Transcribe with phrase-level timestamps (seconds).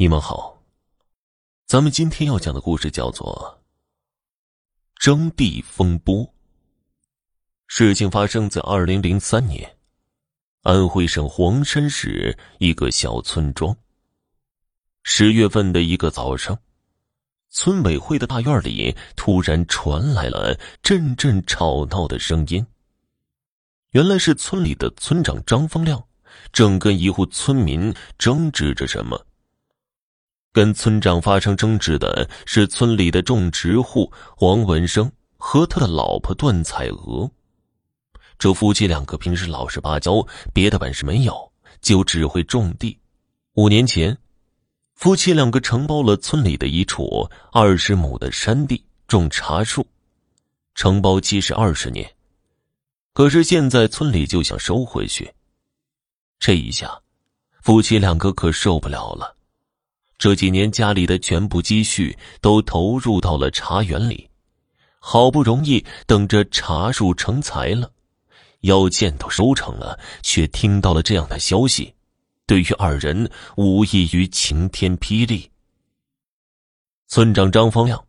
[0.00, 0.62] 你们好，
[1.66, 3.60] 咱们今天要讲的故事叫做
[5.04, 6.14] 《征地风波》。
[7.66, 9.76] 事情发生在二零零三年，
[10.62, 13.76] 安徽省黄山市一个小村庄。
[15.02, 16.56] 十月份的一个早上，
[17.50, 22.64] 村委会的大院里突然传来了阵阵吵闹的声音。
[23.90, 26.00] 原来是村里的村长张方亮
[26.52, 29.24] 正跟一户村民争执着什么。
[30.58, 37.30] 跟村长发生争执的是村里的种植户黄文生和他的老婆段彩娥。
[38.40, 40.14] 这夫妻两个平时老实巴交，
[40.52, 42.98] 别的本事没有，就只会种地。
[43.54, 44.18] 五年前，
[44.96, 49.86] 夫妻两个承包了村里的一处二十亩的山地种茶树，
[50.74, 52.04] 承包期是二十年。
[53.12, 55.32] 可是现在村里就想收回去，
[56.40, 57.00] 这一下，
[57.62, 59.37] 夫妻两个可受不了了。
[60.18, 64.28] 这几年家里的全部积蓄都投入到了茶园里，
[64.98, 67.88] 好不容易等着茶树成材了，
[68.62, 71.94] 要见都收成了，却听到了这样的消息，
[72.46, 75.48] 对于二人无异于晴天霹雳。
[77.06, 78.04] 村长张方亮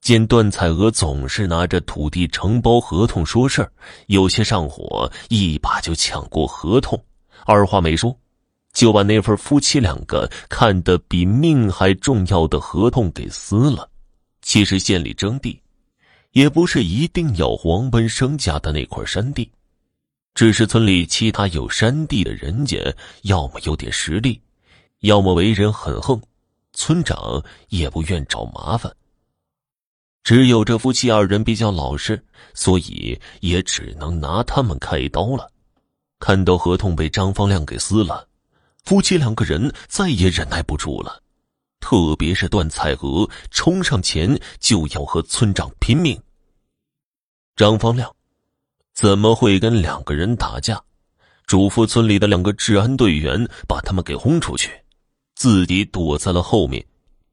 [0.00, 3.72] 见段彩娥总是拿着土地承包合同说事儿，
[4.08, 7.00] 有些上火，一把就抢过合同，
[7.46, 8.14] 二话没说。
[8.74, 13.88] 就把那份夫妻两个看得比命还重要的合同给撕了。
[14.42, 15.58] 其实县里征地，
[16.32, 19.50] 也不是一定要黄文生家的那块山地，
[20.34, 24.38] 只是村里其他有山地的人家，要么有点实力，
[25.00, 26.20] 要么为人很横，
[26.72, 28.92] 村长也不愿找麻烦。
[30.24, 32.22] 只有这夫妻二人比较老实，
[32.54, 35.50] 所以也只能拿他们开刀了。
[36.18, 38.26] 看到合同被张方亮给撕了。
[38.84, 41.22] 夫妻两个人再也忍耐不住了，
[41.80, 46.20] 特别是段彩娥冲上前就要和村长拼命。
[47.56, 48.14] 张方亮
[48.92, 50.82] 怎么会跟两个人打架？
[51.46, 54.70] 嘱咐村里的两个治安队员把他们给轰出去，
[55.34, 56.84] 自己躲在了后面。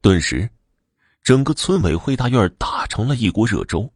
[0.00, 0.48] 顿时，
[1.22, 3.90] 整个村委会大院打成了一锅热粥。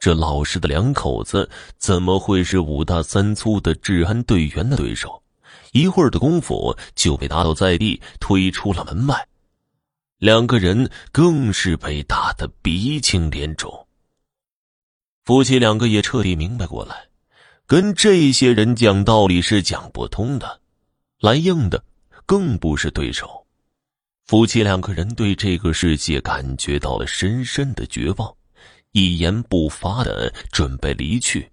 [0.00, 5.21] 这老实的两口子怎么会是五大三粗的治安队员的对手？
[5.72, 9.28] 一会儿的功夫就被打倒在地，推出了门外。
[10.18, 13.86] 两个人更是被打得鼻青脸肿。
[15.24, 17.08] 夫妻两个也彻底明白过来，
[17.66, 20.60] 跟这些人讲道理是讲不通的，
[21.20, 21.82] 来硬的
[22.26, 23.46] 更不是对手。
[24.26, 28.32] 夫妻两个人对这个世界感觉到了深深的绝望，
[28.92, 31.50] 一言不发的准备离去。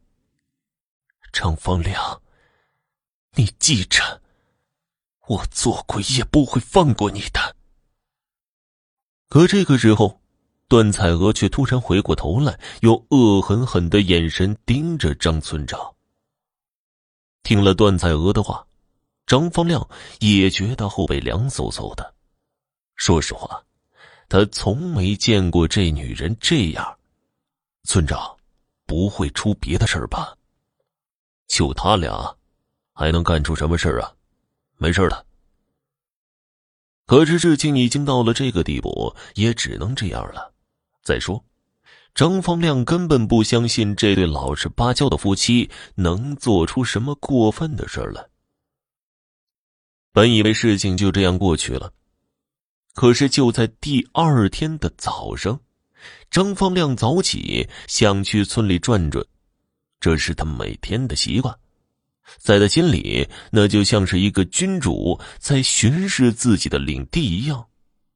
[1.31, 2.21] 张方亮。
[3.39, 4.21] 你记着，
[5.27, 7.55] 我做鬼也不会放过你的。
[9.29, 10.19] 可这个时候，
[10.67, 15.79] 段彩娥却突然回过头来，用恶狠狠的眼神盯着张村长。
[17.41, 18.67] 听了段彩娥的话，
[19.25, 19.89] 张方亮
[20.19, 22.13] 也觉得后背凉飕飕的。
[22.97, 23.63] 说实话，
[24.27, 26.99] 他从没见过这女人这样。
[27.85, 28.35] 村长，
[28.85, 30.35] 不会出别的事儿吧？
[31.47, 32.35] 就他俩。
[32.99, 34.11] 还能干出什么事啊？
[34.75, 35.25] 没事的。
[37.05, 40.53] 可是事情已经到了这个地步，也只能这样了。
[41.01, 41.41] 再说，
[42.13, 48.21] 张方亮根本不相信这对老实巴交的夫妻能做出什么过分的事儿来。
[50.11, 51.93] 本以为事情就这样过去了，
[52.95, 55.57] 可是就在第二天的早上，
[56.29, 59.25] 张方亮早起想去村里转转，
[60.01, 61.57] 这是他每天的习惯。
[62.37, 67.65] 在他心里，那就像是一个君主在巡视自己的领地一样，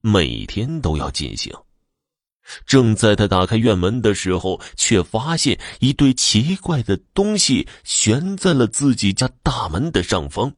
[0.01, 1.53] 每天都要进行。
[2.66, 10.53] 正在他打开院门的时候，却发现一对奇怪的东西悬在了自己家大门的上方。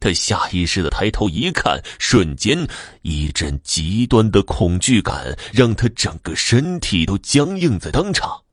[0.00, 2.66] 他下意识的抬头一看，瞬间
[3.02, 8.45] 一阵极端的恐惧感让他整个身体都僵硬在当场。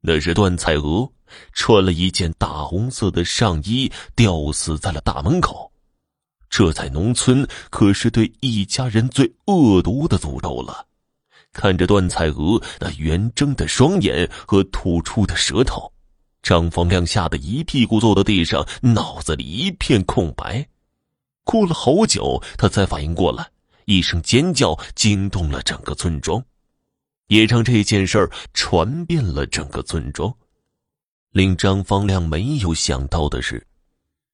[0.00, 1.10] 那是段彩娥。
[1.52, 5.70] 穿了一件大红色的上衣，吊死在了大门口。
[6.48, 10.86] 这在农村可是对一家人最恶毒的诅咒了。
[11.52, 15.92] 看着段彩娥那圆睁的双眼和吐出的舌头，
[16.42, 20.66] 张方亮吓得一屁股坐到地上，脑子里一片空白。
[21.44, 23.46] 过了好久，他才反应过来，
[23.84, 26.42] 一声尖叫惊动了整个村庄，
[27.28, 30.34] 也让这件事儿传遍了整个村庄。
[31.30, 33.66] 令张方亮没有想到的是，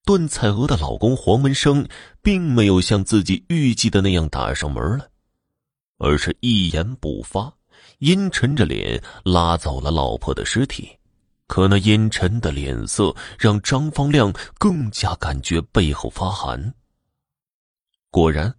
[0.04, 1.86] 段彩娥的老公黄文生
[2.22, 5.06] 并没有像自己预计的那样打上门来，
[5.98, 7.52] 而是一言不发，
[7.98, 10.88] 阴沉着脸拉走了老婆的尸体。
[11.46, 16.74] 可那阴沉的脸色让张方亮更加感觉背后发寒。
[18.10, 18.54] 果然，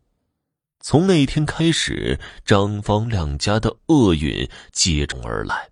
[0.87, 5.71] 从那天开始，张方亮家的厄运接踵而来。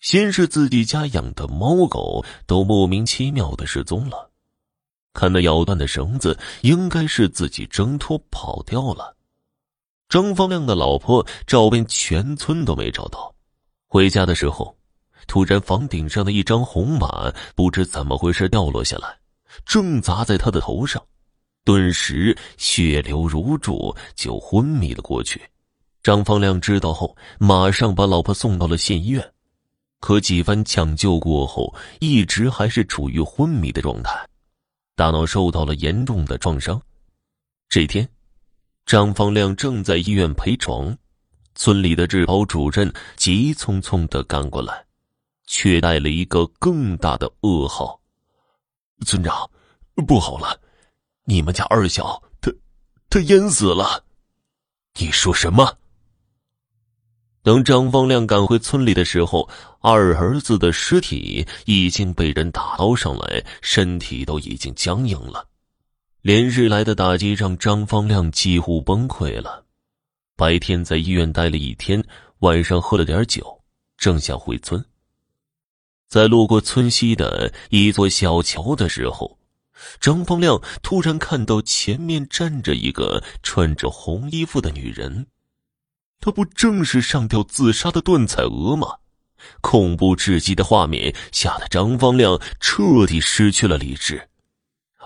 [0.00, 4.32] 先是自己家养的猫狗都莫名其妙的失踪了，
[5.12, 9.14] 看那咬断的绳子，应该是自己挣脱跑掉了。
[10.08, 13.32] 张方亮的老婆找遍全村都没找到，
[13.86, 14.76] 回家的时候，
[15.28, 19.20] 突然房顶上的一张红马不知怎么回事掉落下来，
[19.64, 21.00] 正砸在他的头上，
[21.70, 25.40] 顿时血流如注，就昏迷了过去。
[26.02, 29.32] 张方亮知道后，马上把老婆送到了县医院。
[30.00, 34.18] 可几番抢救过后，一直还是处于昏迷的状态，
[34.96, 36.82] 大脑受到了严重的创伤。
[37.68, 38.08] 这天，
[38.84, 40.98] 张方亮正在医院陪床，
[41.54, 44.84] 村里的治保主任急匆匆的赶过来，
[45.46, 48.00] 却带了一个更大的噩耗
[49.06, 49.48] ：“村长，
[50.08, 50.60] 不好了，
[51.30, 52.50] 你们家二小他
[53.08, 54.04] 他淹死了！”
[54.98, 55.78] 你说什么？
[57.44, 59.48] 等张方亮赶回村里的时候，
[59.78, 65.46] 二儿子的尸体已经被人打捞上来，身体都已经僵硬了。
[66.20, 69.64] 连日来的打击让张方亮几乎崩溃了。
[70.36, 72.04] 白天在医院待了一天，
[72.40, 73.62] 晚上喝了点酒，
[73.96, 74.84] 正想回村。
[76.08, 79.38] 在路过村西的一座小桥的时候，
[80.00, 85.26] 张方亮突然看到前面站着一个穿着红衣服的女人。
[86.20, 88.96] 她不正是上吊自杀的段彩娥吗？
[89.62, 94.28] 恐怖至极的画面吓得张方亮彻底失去了理智，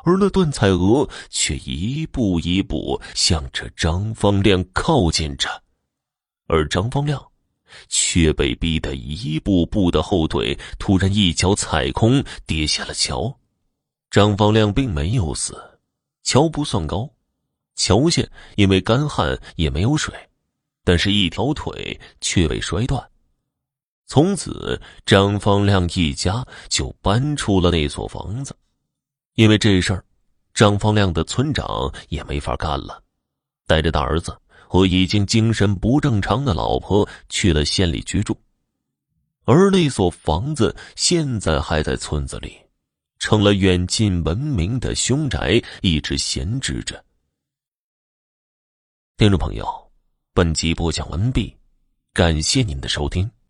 [0.03, 5.63] 而那段彩娥却一步一步向着张方亮靠近着，
[6.49, 7.25] 而张方亮
[7.89, 13.39] 却被逼得一步步的后退，突然一脚踩空，跌下了桥。
[14.15, 15.61] 张方亮并没有死，
[16.23, 17.11] 桥不算高，
[17.75, 18.23] 桥下
[18.55, 20.15] 因为干旱也没有水。
[20.85, 23.05] 但是，一条腿却被摔断。
[24.07, 28.57] 从此，张方亮一家就搬出了那所房子。
[29.35, 30.05] 因为这事儿，
[30.55, 33.03] 张方亮的村长也没法干了，
[33.67, 34.33] 带着大儿子
[34.69, 38.41] 和已经精神不正常的老婆去了县里居住。
[39.45, 42.57] 而那所房子现在还在村子里，
[43.25, 47.03] 成了远近闻名的凶宅，一直闲置着。
[49.17, 49.67] 听众朋友。
[50.35, 51.57] 本集播讲完毕，
[52.13, 53.31] 感谢您的收听。